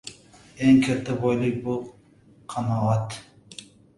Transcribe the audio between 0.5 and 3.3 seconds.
Eng katta boylik— bu qanoat.